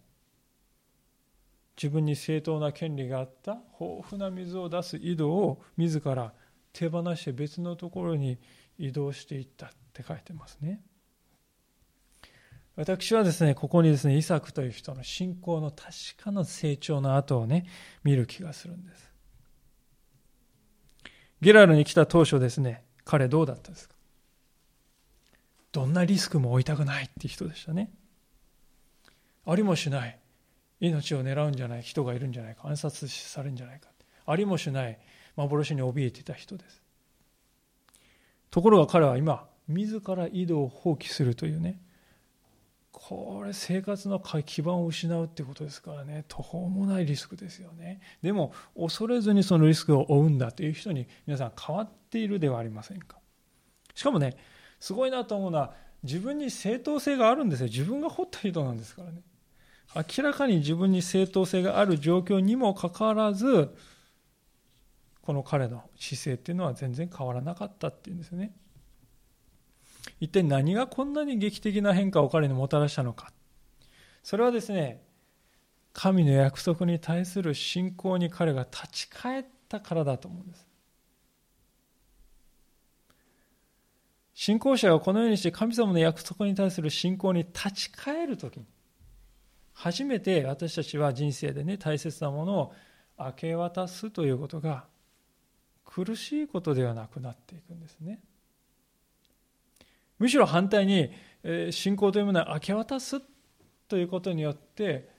[1.75, 6.33] 自分に正当な権利があった豊富な水を出す井戸を自ら
[6.73, 8.39] 手放して別のところに
[8.77, 10.81] 移動していったって書いてますね。
[12.75, 15.91] 私はですね、ここにですね、イサクという人の信仰の確
[16.23, 17.65] かな成長の後をね、
[18.03, 19.11] 見る気がするんです。
[21.41, 23.96] ゲラルに来た当初ですね、彼どうだったんですか？
[25.71, 27.91] どんなリスクも負いたくないっていう人でしたね。
[29.45, 30.19] ありもしない。
[30.79, 32.67] 命を狙うんじゃない人がいるんじゃないか。
[32.67, 33.89] 暗殺されるんじゃないか。
[34.25, 34.99] ありもしない
[35.35, 36.81] 幻に怯えてた人です。
[38.51, 41.79] ところが彼は今、自ら井戸を放棄するというね、
[42.99, 53.19] これ生活の基盤を失うってことですからね途方もないリスクですよねでも恐れずにそのリスクを負うんだという人に皆さん変わっているではありませんか
[53.93, 54.35] しかもね
[54.79, 57.65] すごいなと思うのは自分に正当性があるんですよ。
[57.67, 59.21] 自分が掘った人なんですからね。
[59.95, 63.75] 明らかに自分に正当性がある状況にもかかわらず
[65.21, 68.53] この彼の姿勢っていうのは全然変わらなかったっていうんですね。
[70.19, 73.31] 一体何がこんなに劇的な変化を彼にもたらしたのか。
[74.23, 75.03] それはですね
[75.93, 80.66] 神の約束に対する信仰に彼が立ち返ったからだと思うんです。
[84.39, 88.67] 信仰者がこのようにして神様の約束に対する信仰に立ち返るときに
[89.73, 92.73] 初めて私たちは人生でね大切なものを
[93.17, 94.85] 明け渡すということが
[95.83, 98.19] 苦しいことではなくなっていくんですね。
[100.19, 101.09] むしろ反対に
[101.71, 103.19] 信仰というものは明け渡す
[103.87, 105.09] ということによって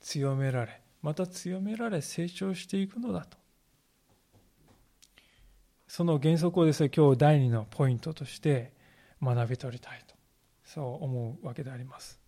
[0.00, 3.36] 強められまた強められ成長していくのだと
[5.96, 8.72] その原則をですね今日第2のポイントとして
[9.22, 10.16] 学び取りたいと
[10.64, 12.18] そう思うわけであります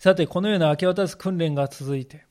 [0.00, 2.26] さてこのような明け渡す訓練が続いて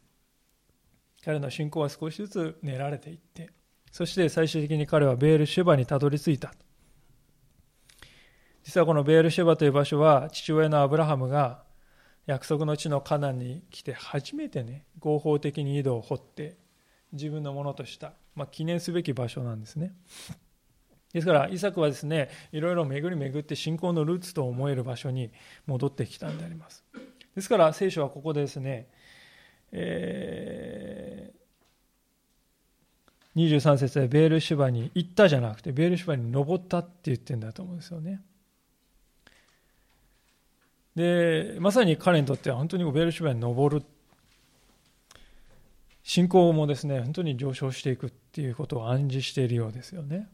[1.24, 3.50] 彼の信仰は少しずつ練られていって
[3.94, 6.54] そして最終的に彼はベールシェバにたどり着いた。
[8.64, 11.64] 実はこのベールシェバという場所は父親のアブラハムが
[12.26, 16.58] 約束の地のカナンに来て初めてね合法的に井戸を掘って
[17.14, 19.94] 自分のものとした、まあ、記念すべき場所なんですね。
[21.14, 25.32] ですからイサクはですねいろいろ巡り巡って信仰のルーツと思える場所に
[25.68, 26.84] 戻ってきたんであります。
[27.36, 28.88] ですから聖書はここでですね、
[29.72, 31.44] えー
[33.36, 38.22] 23節でベールシュバに行ったじゃなくてベールシュバに登ったって言ってるんだと思うんですよね。
[40.96, 43.84] でまさに彼にとっては本当にベールシュバに登る
[46.04, 50.30] 信仰もですね本当に上昇していくっていうことを暗示しているようですよね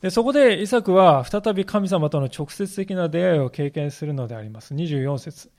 [0.00, 5.50] でそこでイサクは再び神様との直接的な出会いを経験するのであります24節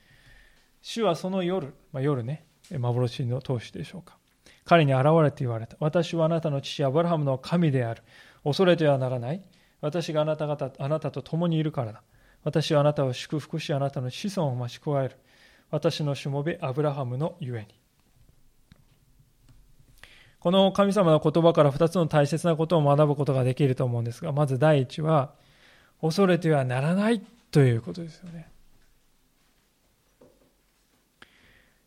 [0.82, 4.18] 主はその夜、まあ、夜ね幻の通しでしょうか
[4.64, 5.76] 彼に現れて言われた。
[5.78, 8.02] 私はあなたの父アブラハムの神である。
[8.44, 9.42] 恐れてはならない。
[9.80, 12.02] 私があなた方、あなたと共にいるからだ。
[12.42, 15.16] 私はあなたを祝福し、あなたの子孫を増し加える。
[15.70, 17.83] 私のしもべアブラハムのゆえに。
[20.44, 25.32] この神様の言葉から2つの大切なことを学ぶことができると思うんですが、まず第一は、
[26.02, 28.46] 恐れてはならないということですよね。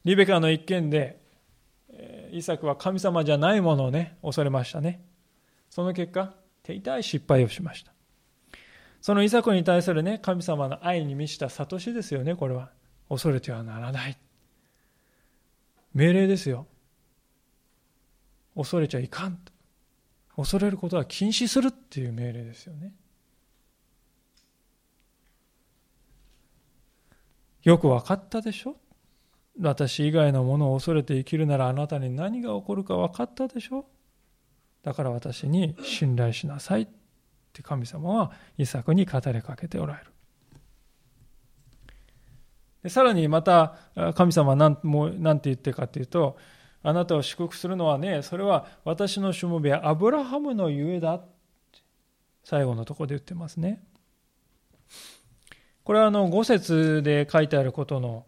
[0.06, 1.20] リベカの一件で
[2.32, 5.06] イサクは神様じゃないものをね、恐れましたね。
[5.70, 7.91] その結果、手痛い失敗をしました。
[9.02, 12.72] そのイサクに対するね、神様の愛に満ちた悟しですよね、これは。
[13.08, 14.17] 恐れてはならない。
[15.93, 16.65] 命令ですよ。
[18.58, 19.54] 恐れちゃいかんと。
[20.36, 22.91] 恐れることは禁止するっていう命令ですよね。
[27.63, 28.76] よく分かったでしょ？
[29.60, 33.86] 私以外のものを恐れて生きるならあなたに何が起こるか分かったでしょ？
[34.84, 36.88] だから私に信頼しなさいっ
[37.54, 40.12] て神様はイサクに語りかけておられる。
[42.84, 43.76] でさらにまた
[44.15, 46.38] 神様は何も何て言ってるかというと
[46.88, 51.19] あなたを祝福するのはねそれは私のしもべアブラハムのゆえだ
[52.45, 53.84] 最後のところで言ってますね。
[55.84, 58.26] これはあの5節で書いてあることの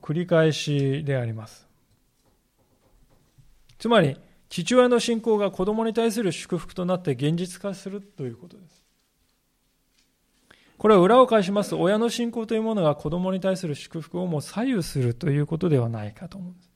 [0.00, 1.68] 繰り返しであります。
[3.78, 4.16] つまり、
[4.48, 8.82] 父親の信仰が子供に対する祝福となって現実化するということです。
[10.78, 16.69] これは裏を返しますと、親の信仰というものが子供に対する祝福をも左右するということではないかと思うんです。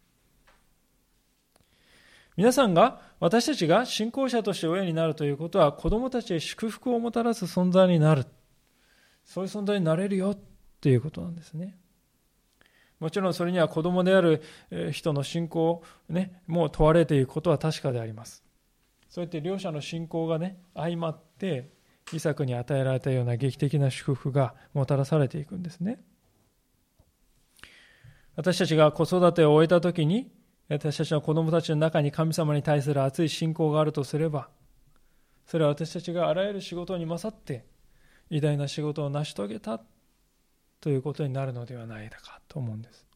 [2.36, 8.26] 皆さんが私たちが信仰者として親になるということは子供たちへ祝福をもたらす存在になる。
[9.24, 10.36] そういう存在になれるよ
[10.80, 11.78] ということなんですね。
[13.00, 14.42] もちろんそれには子供である
[14.92, 18.42] 人の信仰、ね、もう問われていくことは確かであります。
[19.08, 21.70] そうやって両者の信仰がね、相まって、
[22.12, 26.02] イサクに与えられたような劇的な祝福がもたらされていくんですね。
[28.36, 30.30] 私たちが子育てを終えたときに、
[30.68, 34.48] 私たちの子供たちの中に神様に対する熱い信仰があるとすれば、
[35.46, 37.66] それは私たちがあらゆる仕事に勝って、
[38.30, 39.80] 偉大な仕事を成し遂げた
[40.80, 43.06] ということになるのではないかと思うんです。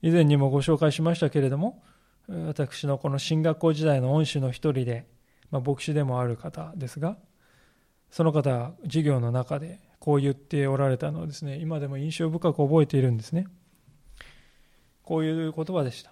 [0.00, 1.82] 以前にもご紹介しましたけれども、
[2.28, 5.06] 私のこの進学校時代の恩師の一人で、
[5.50, 7.18] まあ、牧師でもある方ですが、
[8.10, 13.46] その方、授業の中でこう言っておられたのをですね、今でも印象深く覚えているんですね。
[15.12, 16.10] こういう言葉でした。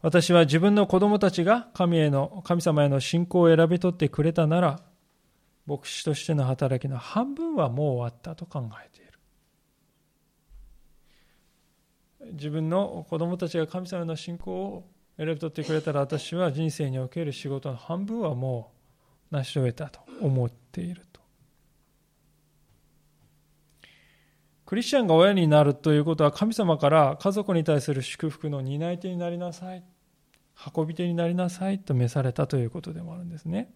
[0.00, 4.80] 私は自分の子供たちが神への、神様への信仰を選び取ってくれたなら、
[5.64, 9.06] 牧師としての働きの半分はもう終わったと考えてい
[12.26, 12.32] る。
[12.32, 18.72] 自分の子供たちが神様の信仰を選び取ってくれたら私は人生における仕事の半分はも
[19.30, 21.11] う成し遂げたと思っている。
[24.72, 29.84] クリスチャンが親になるということは神様から家族に対する祝福の担い手になりなさい、
[30.74, 33.70] 運び手になりなさいと召されたということでもあるんですね。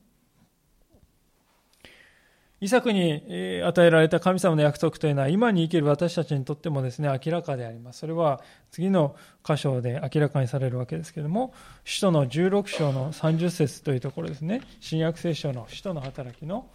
[2.63, 7.99] イサクに与えられた神様の約束というのは今に生きる私たちにとってもですね明らかであります。
[7.99, 11.53] それは次の箇所で明らかにされるわけですけれども、
[11.85, 16.71] 使徒の16章の30節というところですね、新約聖書の使徒の働きの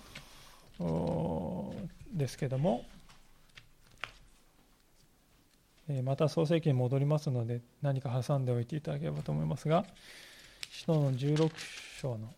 [2.14, 2.86] ですけども、
[6.04, 9.86] また創世記に戻りますので何か挟んでおいていただければと思いますが
[10.72, 11.52] 使徒の16
[12.00, 12.34] 章の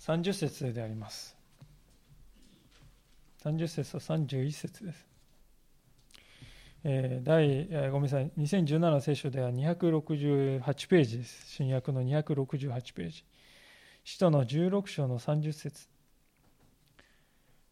[0.00, 1.36] 30節であります。
[3.42, 5.06] 30節と31節です。
[6.84, 8.30] え第ごめんなさい。
[8.38, 11.46] 2017聖書では268ページです。
[11.48, 13.24] 新約の268ページ。
[14.04, 15.88] 使徒の16章の30節。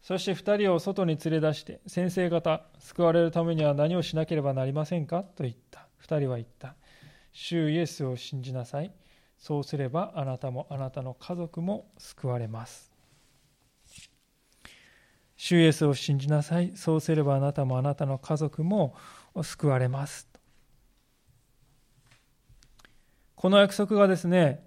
[0.05, 5.23] そして2人を外に連れ出して、先生方、救われるためには何をしなければなりませんか？
[5.23, 5.87] と言った。
[5.99, 6.75] 2人は言った。
[7.31, 8.93] 主イエスを信じなさい。
[9.35, 12.91] そうすればあなたもあなたの家族も救われます。
[15.37, 16.73] 主イエスを信じなさい。
[16.75, 18.95] そうすればあなたもあなたの家族も
[19.41, 20.27] 救われます。
[23.33, 24.63] この約束がですね、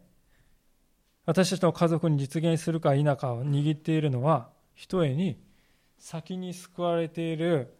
[1.26, 5.36] 私たちの家族に実現するか否かを握っているのは、ひとえに
[5.98, 7.74] 先に救われている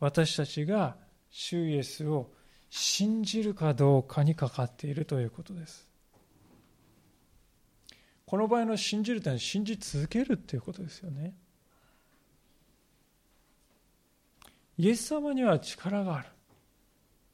[0.00, 0.96] 私たちが
[1.30, 2.30] 主イエスを
[2.68, 5.88] 信じるかどうかにかかっているということです。
[8.26, 11.34] この場合の信じるというのは信じ続けるということですよね。
[14.76, 16.28] イエス様には力がある。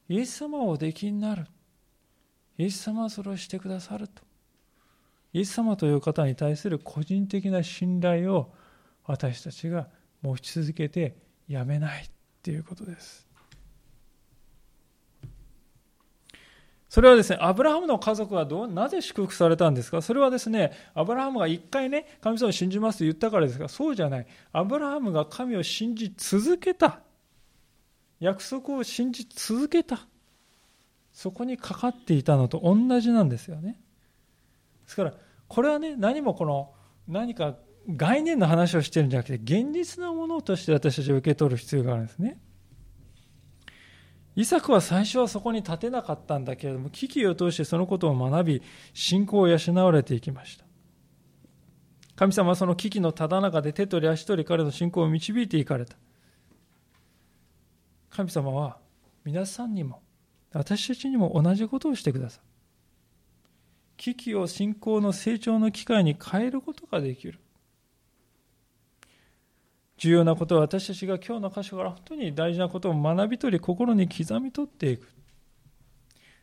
[0.07, 1.45] イエス様をおできになる。
[2.57, 4.23] イエス様はそれをしてくださると。
[5.33, 8.53] イエス様という方に対する個人的な信頼を
[9.09, 9.87] 私たちが
[10.21, 11.15] 持ち続けて
[11.47, 12.09] やめないっ
[12.43, 13.27] ていうことです。
[16.89, 20.03] それはですね、アブラハムの家族はどうなぜ祝福されたんですか？
[20.03, 24.27] それはですね、アブラハムが一回ね、神様を信じますと言ったからですが、そうじゃない。
[24.51, 26.99] アブラハムが神を信じ続けた。
[28.19, 30.05] 約束を信じ続けた。
[31.13, 33.81] そこにかかっていたのと同じなんですよね。
[34.83, 35.13] ですから、
[35.47, 36.73] これはね、何もこの、
[37.07, 37.55] 何か
[37.95, 42.39] 概念の話をしてるんじゃなくて、現実なものとして私たちは受け取る必要があるんですね。
[44.35, 48.61] イサクは最初はそこに立てなかったんだけれども、危機を通してそのことを学び、
[48.93, 50.65] 信仰を養われていきました。
[52.15, 55.97] 神様はその危機のただ中で手取り足取り彼の信仰を導いていかれた。
[58.09, 58.77] 神様は
[59.23, 60.01] 皆さんにも、
[60.53, 62.43] 私たちにも同じことをしてください。
[63.97, 67.39] 危機を信仰の成長の機会に変えることができる。
[69.99, 75.07] 重要なことは私たちが今日の箇所から本当に大事なことを学び取り心に刻み取っていく。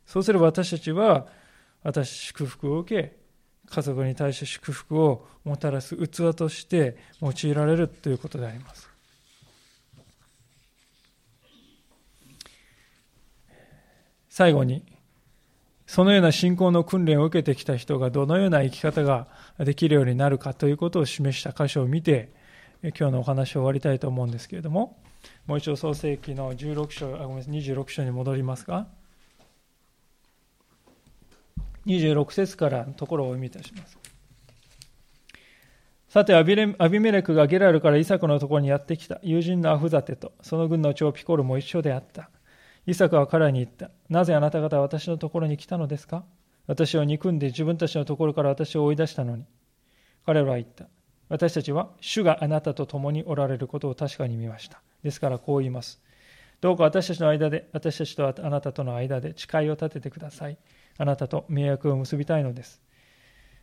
[0.04, 1.26] そうすれば私たちは
[1.82, 3.16] 私祝福を受け
[3.68, 8.90] 家族に対して祝福をもたらす器として用いられるということであります。
[14.28, 14.84] 最後に
[15.86, 19.28] そのような信仰の訓練を受けてきた人がどのような生き方が
[19.58, 22.34] できるようになるかということを示した箇所を見て
[22.82, 24.98] 今日のお話を終わりたいと思うんですけれども、
[25.46, 28.86] もう一度創世記の16章、あごめんなさい、26章に戻りますが、
[31.86, 33.98] 26節からのところをお読みいたします。
[36.08, 36.56] さてアビ
[37.00, 42.30] メレクがゲラルからイサクのところにやってきた友人のアフザテとその軍の長ピコルも一緒であった。
[42.86, 43.90] イサクは彼に言った。
[44.08, 46.24] なぜあなた方は私のところに来たのですか
[46.66, 49.44] 私を憎んで自分たちのところから私を追い出したのに。
[50.24, 50.88] 彼らは言った。
[51.28, 54.80] 私たちは主があなたと共におられることを確かに見ました。
[55.02, 56.00] ですからこう言います。
[56.60, 60.58] どうか私たちの間で、私たちとあなたとの間で誓いを立ててください。
[60.98, 62.80] あなたと迷惑を結びたいのです。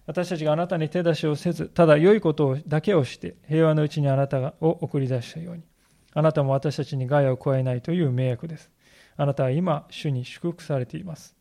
[0.06, 5.64] 私たちがあなたに手出しをせず、ただ良いことだけをして、平和のうちにあなたを送り出したように。
[6.14, 8.70] あなたも私たちに害を加えないという迷惑です。
[9.16, 11.36] あなたは今、主に祝福されています。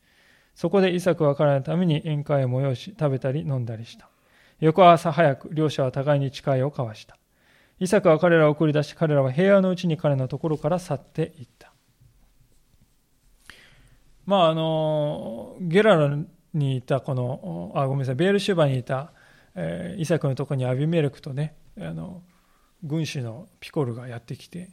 [0.54, 4.11] そこでイサクは彼のために宴会を催し、食べたり飲んだりした。
[4.62, 7.18] 翌朝早く、両者は互いに誓いを交わした。
[7.80, 11.72] イサクは彼らを送り出し、彼らは平和のうちに彼のところから去っていった。
[14.24, 19.12] まあ、あの、ゲラルにいたこの、あ、ごめんなさい、ベールシュバにいた、
[19.56, 22.22] えー、イサクのところにアビメレクとね、あの、
[22.84, 24.70] 軍師のピコルがやってきて、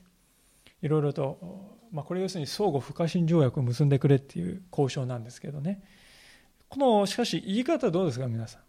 [0.83, 5.81] いろいろと、まあ、これ要するに相互不可侵条約を結んでくれっていう交渉なんですけどね。
[6.69, 8.68] この、しかし言い方どうですか、皆さん。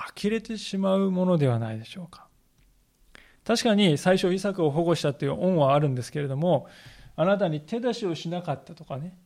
[0.00, 2.26] 呆れてしまうものではないでしょうか。
[3.44, 6.68] 確かに最初イサクを保護したっていう恩はあるんですけれども、
[7.16, 9.16] あなたに手出しをしなかったとかね、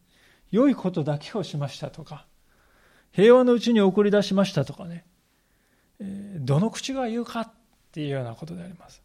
[0.50, 2.26] 良いことだけをしましたとか、
[3.12, 5.04] 平和のうちに送り出しましたとかね、
[6.00, 7.52] どの口が言うかっ
[7.92, 9.02] ていうようなことであります。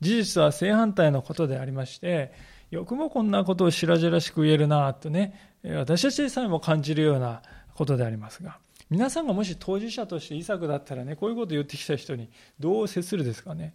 [0.00, 2.32] 事実は正反対のことでありまして、
[2.70, 7.42] よくもこんなことを白々しく言えるなとね、私たちさえも感じるような
[7.74, 8.58] ことでありますが、
[8.92, 12.28] 皆さんがもし当事者としてイサクだったらね、こういうことを言ってきた人に
[12.60, 13.74] どう接するですかね？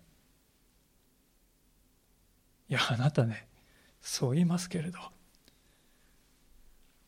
[2.70, 3.48] いや、あなたね、
[4.00, 5.00] そう言いますけれど、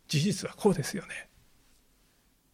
[0.07, 1.29] 事実はこうですよね。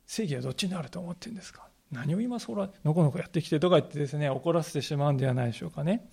[0.06, 1.70] 正義はどっちにあると思ってるんですか？
[1.90, 6.06] 何を今そらのこのこやってきてとか言ってですね怒らせてしまうんではないでしょうかね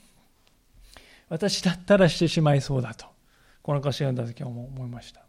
[1.29, 3.07] 私だったらしてしまいそうだと
[3.63, 5.27] この歌詞を読んだ時は思いました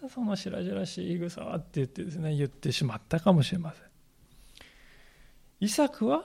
[0.00, 3.82] だその白々しい草はって言ってですね言ってしまったかもしれません
[5.60, 6.24] イサクは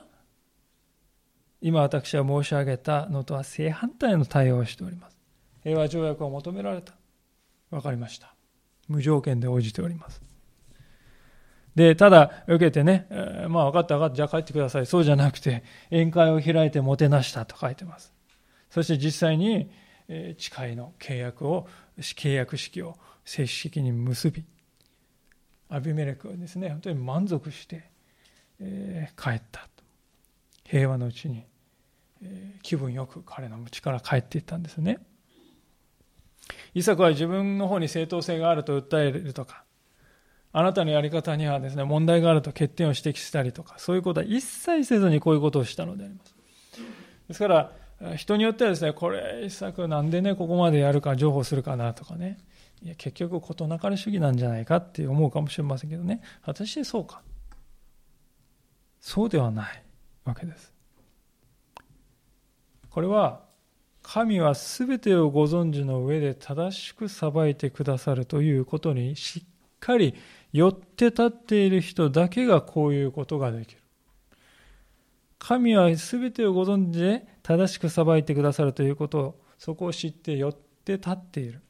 [1.62, 5.18] 今私は申し上げたのとは正反対の対応をしております
[5.64, 6.94] 平和条約を求められた
[7.74, 8.36] 分かりました。
[8.88, 10.22] 無条件で応じております。
[11.76, 14.86] で、ただ、受けてね、えー、まあ分かった分かった、じゃあ帰ってください。
[14.86, 18.14] そうじゃなくて、宴会を開いてもてなしたと書いてます。
[18.70, 19.72] そして実際に、
[20.08, 21.68] 誓いの契約を、
[21.98, 24.46] 契約式を正式に結び、
[25.70, 27.90] アビメレクはですね、本当に満足して、
[28.60, 29.84] えー、帰ったと。
[30.66, 31.46] 平和のうちに、
[32.22, 35.00] えー、気分よく彼の家から帰っていったんですね。
[36.74, 39.64] イサクは自分の方に正当性があると訴えるとか、
[40.52, 46.36] あなたのやり方にはですね、問題があると欠点を指摘したりとか、そういうことは一切せずにこういうことをしたのであります。
[47.28, 47.72] ですから、
[48.16, 52.38] 人によってはですね、これ、イサクなんでね、ここまでやるか、譲歩するかなとかね、
[52.84, 57.22] いや結局事なかれ主義なんじゃないかって思うかもしれませんけどね、果たしてそうか。
[59.00, 59.84] そうではない
[60.26, 60.74] わけです。
[62.90, 63.42] これは
[64.02, 69.48] 神は全てをご存知の上で正しく裁いてくださるということにしっ
[69.80, 70.14] かり
[70.52, 73.82] 寄って立っている人だけがこういうことができる。
[75.40, 81.63] 神は全てをご存知で正しく裁いてくださるということをそこを知って寄って立っている。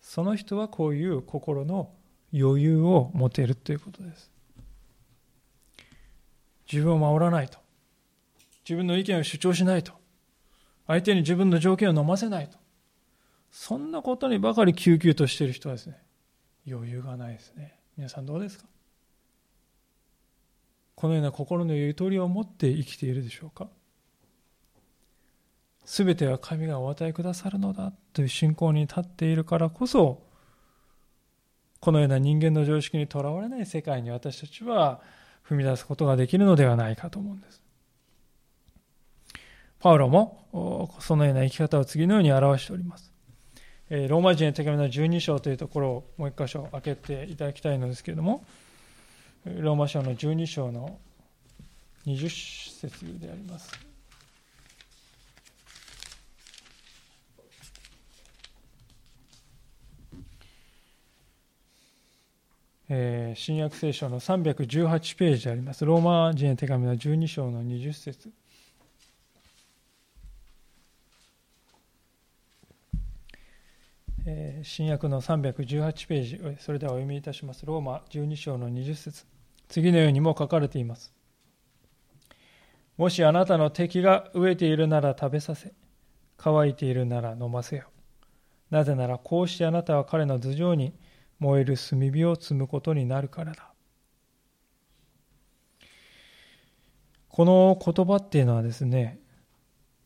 [0.00, 1.90] その人はこういう心の
[2.32, 4.30] 余裕を持てるということです。
[6.70, 7.58] 自分を守らないと。
[8.64, 9.92] 自分の意見を主張しないと。
[10.86, 12.58] 相手に自分の条件を飲ませないと。
[13.50, 16.00] そんなことにばかり救急としている人はですね、
[16.68, 17.78] 余裕がないですね。
[17.96, 18.66] 皆さんどうですか？
[20.94, 23.68] このような心のゆとりを持って生きているでしょうか？
[25.90, 30.22] すべては神がお与えくださるのだという信仰に立っているからこそ、
[31.80, 35.00] このような人間の常識にとらわれない世界に私たちは
[35.44, 37.60] 踏み出すことができるのではないかと思うんです。
[39.80, 43.12] パウロもそのような生き方を次のように表しております。
[43.90, 48.44] ローマ人への手紙の12章というところをもう一箇所開けていただきたいのですけれども、
[49.44, 51.00] ローマ書の12章の
[52.06, 52.28] 20
[52.78, 53.89] 節であります。
[62.92, 65.84] えー、新約聖書の318ページであります。
[65.84, 68.32] ローマ人へ手紙の12章の20節。
[74.26, 77.64] えー、新約の318ページそれではお読みいたします。
[77.64, 79.24] ローマ12章の20節。
[79.68, 81.12] 次のようにも書かれています。
[82.96, 85.72] もしあなたの敵が飢えているなら食べさせ
[86.36, 87.84] 乾いているなら飲ませよ。
[88.68, 90.92] なぜならこうしてあなたは彼の頭上に
[91.40, 93.72] 燃える炭火を積むことになるからだ。
[97.28, 99.18] この言葉っていうのはですね、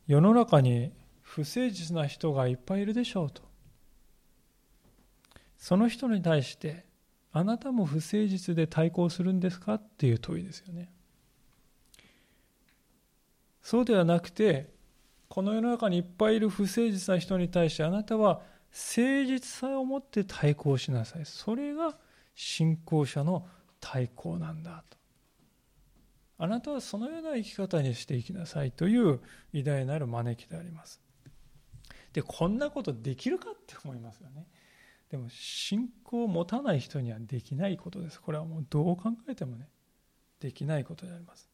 [0.06, 3.42] 世の中に不誠実な人がいっぱいいるでしょうと。
[5.58, 6.84] その人に対して、
[7.32, 10.92] あなたも不誠実で対抗するんですかっていう問いですよね。
[13.60, 14.72] そうではなくて、
[15.28, 18.42] この世の中にいっぱいいる不誠実な人に対してあなたは
[18.74, 21.24] 誠実さを持って対抗しなさい。
[21.24, 21.96] それが
[22.34, 23.46] 信仰者の
[23.80, 24.98] 対抗なんだと。
[26.38, 29.20] あなたはそのような生き方にしていきなさいという
[29.52, 31.00] 偉大なる招きであります。
[32.12, 34.48] で、こんなことできるかって思いますよね。
[35.08, 38.20] でも、信仰を持たない人にはできないことです。
[38.20, 39.68] これはもうどう考えてもね、
[40.40, 41.53] できないことであります。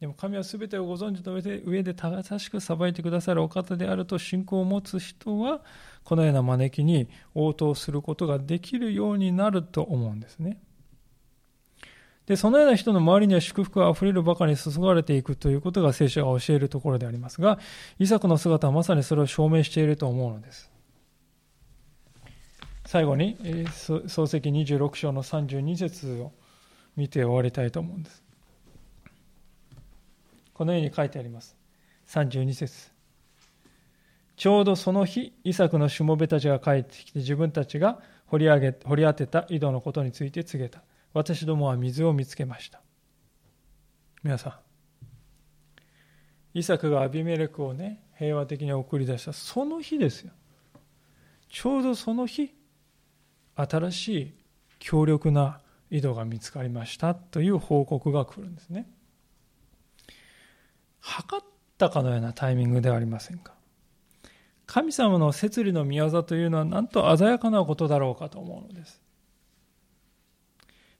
[0.00, 5.60] でも神は全てをご存知の上で上で正しく裁いてくださるお方であると信仰を持つ人は
[6.04, 10.58] このような招きに応答することができるようになると思うんですね。
[12.24, 17.58] で、そのような人の周りには祝福が溢れるばかりに注がれていくということが聖書が教えるところでありますが、
[17.98, 20.70] イサクの姿はまさにそれを証明していると思うのです。
[22.86, 23.36] 最後に、
[23.74, 26.32] 創世記26章の32節を
[26.96, 28.29] 見て終わりたいと思うんです。
[30.60, 31.56] このように書いてあります。
[32.06, 32.90] 32節
[34.36, 40.82] ちょうどその日、イサクのしもべたちが帰ってきて自分たちが掘り上げ掘り当てた井戸のことについて告げた。
[41.14, 42.82] 私どもは水を見つけました。
[44.22, 44.60] 皆さ
[46.52, 50.32] ん、イサクがアビメレクをね、平和的に送り出したその日ですよ。
[51.48, 52.52] ちょうどその日、
[53.56, 54.34] 新しい
[54.78, 58.90] 強力な井戸が見つかりましたという報告が来るんですね。
[61.00, 61.44] 測っ
[61.78, 63.54] たかのようなタイミングではありませんか？
[64.66, 69.02] 神様の摂理の御業というのはなんと鮮やかなことだろうかと思うのです。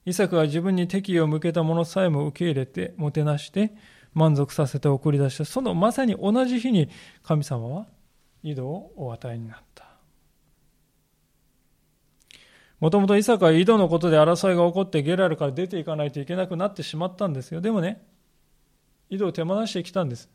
[0.07, 3.73] イサクは自分に敵意を向けた者さえも受け入れて、もてなして、
[4.15, 6.89] 満足させて送り出した、そのまさに同じ日に
[7.23, 7.87] 神様は
[8.43, 9.85] 井戸をお与えになった。
[12.81, 17.61] もともとイサクは井戸のことで争いが起こってゲラルから出ていかないといけなくなってしまったんですよ。
[17.61, 18.03] でもね、
[19.11, 20.31] 井戸を手放してきたんです。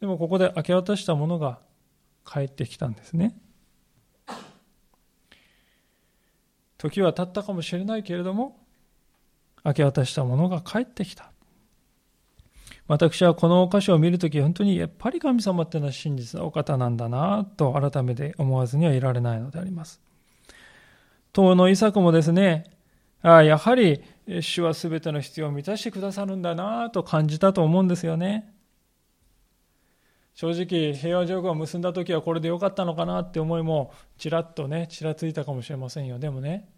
[0.00, 1.60] でもここで明け渡したものが
[2.26, 3.34] 帰ってきたんですね。
[6.76, 8.60] 時は経ったかもしれないけれども、
[9.64, 11.30] 明け渡したものが帰ってきた。
[12.86, 20.02] 私はこの箇所を見るとき、本当にやっぱり神様ってのは真実なお方なんだなと改めて思わずにはいられないのであります。
[21.32, 22.64] 当のイサクもですね、
[23.26, 24.02] あやはり
[24.40, 28.52] 主は全ての必要を満たしてくださるんだなと感じたと思うんですよね。
[30.34, 36.18] 正直平和条項を結んだ時はこれでよかったのかなって思いもちらっとねちらついたかもしれませんよ。
[36.18, 36.68] でもね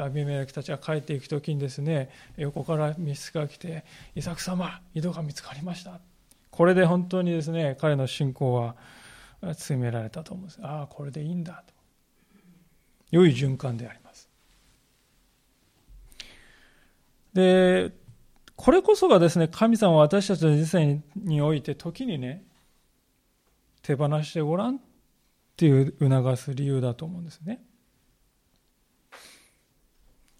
[0.00, 6.00] アビメレクたちが帰っていく時にですね横から密室が来て「イサク様井戸が見つかりました」
[6.52, 8.76] これで本当にですね彼の信仰は
[9.40, 10.60] 詰められたと思うんです。
[10.62, 11.74] ああこれでいいんだと。
[13.10, 13.98] 良い循環であり
[17.34, 17.92] で
[18.56, 22.44] これこそがですね神様は私たちの人生において時にね
[23.82, 24.80] 手放してごらんっ
[25.56, 27.60] ていう促す理由だと思うんですね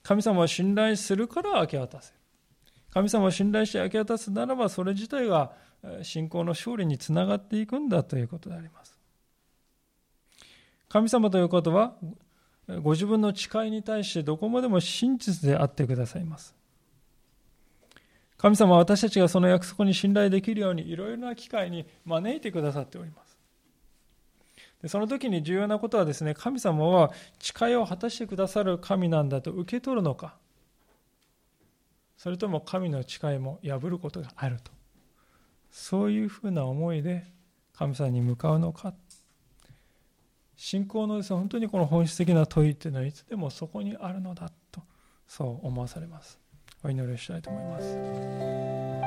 [0.05, 2.13] 神様を信頼するから明け渡せ。
[2.91, 5.53] 神様を信頼して明け渡すならば、それ自体が
[6.03, 8.99] 信仰の勝利につながっていくんだということであります。
[10.91, 11.95] 神様ということは、
[12.83, 16.55] ご自分の誓いに対してどこまでも真実であってくださいます。
[18.45, 23.39] 神様は私たちがその約束に信頼できるようにいろいろな機会に招いてくださっております
[24.83, 24.89] で。
[24.89, 30.37] その時に重要なことはですね、神様は誓いを果たしてくださる神なんだと受け取るのか、
[32.19, 34.71] それとも神の誓いも破ることがあると。
[35.71, 37.25] そういうふうな思いで
[37.73, 38.93] 神様に向かうのか。
[40.55, 44.83] 信仰のですね、本当にこの本質的な問いっていうのはいつでもそこにあるのだと、
[45.27, 46.44] そう思わされます。
[46.85, 49.04] お祈りしたいと思います。